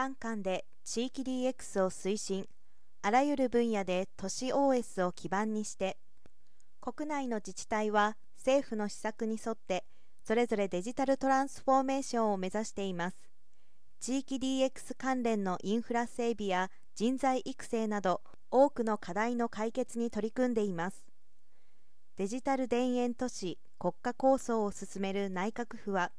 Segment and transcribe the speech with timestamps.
[0.00, 2.46] 3巻で地域 DX を推進。
[3.02, 5.98] あらゆる分野で都市 OS を基盤にして
[6.80, 9.84] 国内の自治体は政府の施策に沿って
[10.24, 13.16] それぞれデジタルトランスフォーメーションを目指しています。
[14.00, 21.04] 地域 DX 関連のインフラ整備や人材育成など多くの課題の解決に取り組んでいます。
[22.16, 26.10] デジタル田園都市国家構想を進める内閣府は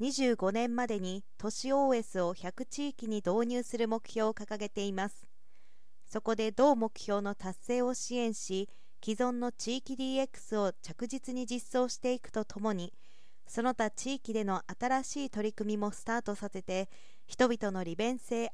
[0.00, 5.26] 25年までに都市 OS を100地域に導入する目標を掲げています。
[6.06, 8.70] そこで同目標の達成を支援し
[9.04, 12.92] 既存の地域 DX を着実に実装していくとともに
[13.46, 16.88] その他地域での新しい取り組みもスタートさせて
[17.26, 18.50] 人々の利便性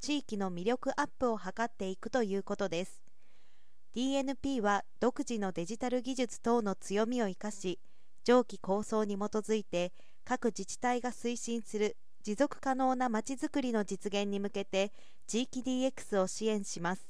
[0.00, 3.02] 地域の魅力アップを図っていくということです。
[3.96, 7.80] DNP は独自のデジタル技術等の強みを生かし
[8.24, 9.92] 上記構想に基づいて
[10.24, 14.92] 各自治体が推進する持続可能なまちづくりの実現に向けて
[15.26, 17.02] 地域 DX を支援します。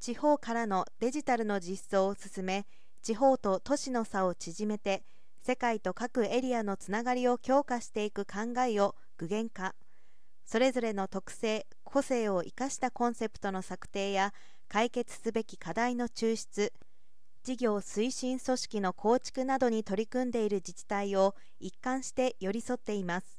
[0.00, 2.66] 地方からのデジタルの実装を進め
[3.02, 5.02] 地方と都市の差を縮めて
[5.40, 9.74] 世界と各エリアのつながりを強化していく考えを具現化。
[10.44, 14.32] それぞれの特性個性を生かしたコンセプトの策定や
[14.68, 16.72] 解決すべき課題の抽出
[17.48, 23.38] 事業推進組織の構築などに取り組んでいる自治体を一貫して寄り添っています。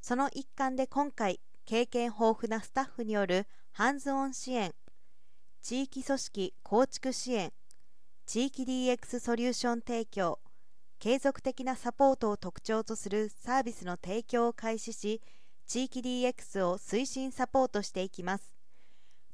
[0.00, 4.72] その一環で今回経験豊富なスタッフによるハンズオン支援
[5.60, 7.52] 地域組織構築支援
[8.24, 10.38] 地域 DX ソリューション提供
[11.00, 15.20] 継続的なサポートを特徴とするサービスの提供を開始し
[15.66, 18.54] 地域 DX を推進サポートしていきます。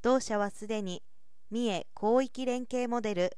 [0.01, 1.03] 同社はすでに
[1.51, 3.37] 三重広域連携モデル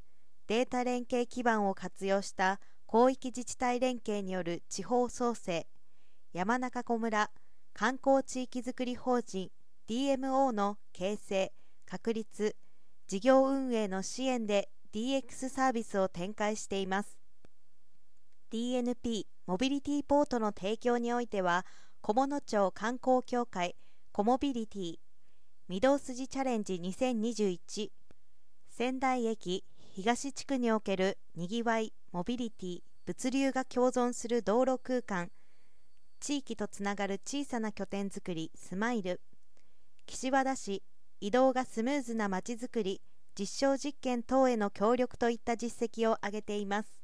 [0.49, 5.67] データ連携基盤を活用した広域自治体連携による地方創生
[6.33, 7.31] 山中湖村
[7.73, 9.51] 観光地域づくり法人
[9.89, 11.53] DMO の形成
[11.85, 12.57] 確立
[13.09, 17.19] 事業運営の支援で DX サービスを展開しています。
[18.53, 21.67] DNP モビリティポートの提供においては
[22.03, 23.77] 菰野町観光協会
[24.13, 24.95] コモビリティ
[25.69, 27.91] 御堂筋チャレンジ2021
[28.69, 29.65] 仙台駅
[29.97, 35.31] 東地区におけるにぎわいモビリティ物流が共存する道路空間
[36.21, 39.23] 地域とつながる小さな拠点づくりスマイル
[40.05, 40.83] 岸和田市
[41.23, 43.01] 移動がスムーズなまちづくり
[43.39, 46.96] 実証実験等への協力といった実績を挙げています。